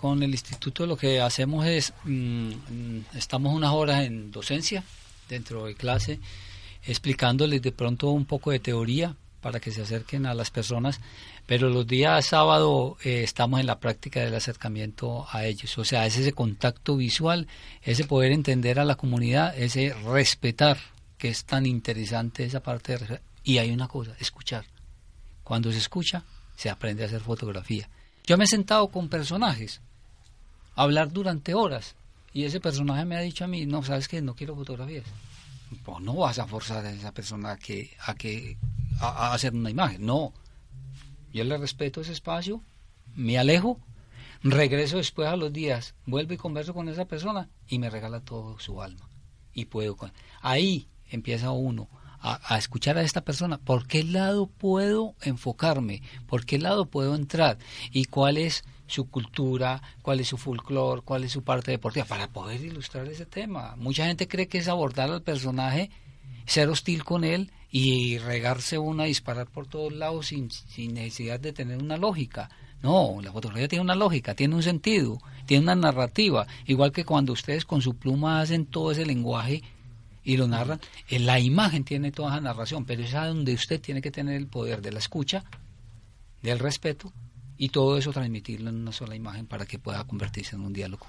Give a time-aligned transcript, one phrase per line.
[0.00, 4.82] con el instituto lo que hacemos es, mm, mm, estamos unas horas en docencia
[5.28, 6.18] dentro de clase,
[6.86, 11.02] explicándoles de pronto un poco de teoría para que se acerquen a las personas,
[11.44, 16.06] pero los días sábado eh, estamos en la práctica del acercamiento a ellos, o sea,
[16.06, 17.46] es ese contacto visual,
[17.82, 20.78] ese poder entender a la comunidad, ese respetar,
[21.18, 24.64] que es tan interesante esa parte, de, y hay una cosa, escuchar.
[25.44, 26.24] Cuando se escucha,
[26.56, 27.90] se aprende a hacer fotografía.
[28.24, 29.82] Yo me he sentado con personajes
[30.74, 31.96] hablar durante horas
[32.32, 35.04] y ese personaje me ha dicho a mí, no, sabes que no quiero fotografías.
[35.84, 38.56] Pues no vas a forzar a esa persona a que a que
[39.00, 40.32] a, hacer una imagen, no.
[41.32, 42.60] Yo le respeto ese espacio,
[43.14, 43.78] me alejo,
[44.42, 48.58] regreso después a los días, vuelvo y converso con esa persona y me regala todo
[48.58, 49.08] su alma.
[49.52, 49.96] Y puedo
[50.40, 51.88] ahí empieza uno
[52.20, 56.02] a, escuchar a esta persona, ¿por qué lado puedo enfocarme?
[56.26, 57.58] ¿Por qué lado puedo entrar?
[57.92, 62.28] ¿Y cuál es su cultura, cuál es su folclore, cuál es su parte deportiva, para
[62.28, 63.76] poder ilustrar ese tema.
[63.76, 65.90] Mucha gente cree que es abordar al personaje,
[66.44, 71.52] ser hostil con él y regarse una, disparar por todos lados sin, sin necesidad de
[71.52, 72.50] tener una lógica.
[72.82, 77.32] No, la fotografía tiene una lógica, tiene un sentido, tiene una narrativa, igual que cuando
[77.32, 79.62] ustedes con su pluma hacen todo ese lenguaje
[80.30, 83.80] y lo narran, en la imagen tiene toda esa narración, pero es a donde usted
[83.80, 85.42] tiene que tener el poder de la escucha,
[86.40, 87.12] del respeto
[87.56, 91.08] y todo eso transmitirlo en una sola imagen para que pueda convertirse en un diálogo.